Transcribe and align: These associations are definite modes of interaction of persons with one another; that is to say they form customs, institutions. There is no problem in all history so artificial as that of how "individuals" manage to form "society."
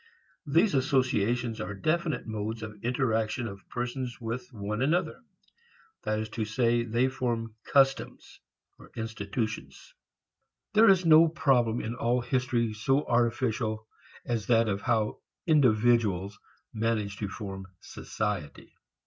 These 0.47 0.73
associations 0.73 1.61
are 1.61 1.75
definite 1.75 2.25
modes 2.25 2.63
of 2.63 2.83
interaction 2.83 3.47
of 3.47 3.69
persons 3.69 4.19
with 4.19 4.51
one 4.51 4.81
another; 4.81 5.21
that 6.01 6.17
is 6.17 6.27
to 6.29 6.43
say 6.43 6.81
they 6.81 7.07
form 7.07 7.53
customs, 7.65 8.39
institutions. 8.95 9.93
There 10.73 10.89
is 10.89 11.05
no 11.05 11.27
problem 11.27 11.81
in 11.81 11.93
all 11.93 12.21
history 12.21 12.73
so 12.73 13.05
artificial 13.05 13.85
as 14.25 14.47
that 14.47 14.67
of 14.67 14.81
how 14.81 15.19
"individuals" 15.45 16.39
manage 16.73 17.17
to 17.17 17.29
form 17.29 17.67
"society." 17.79 18.73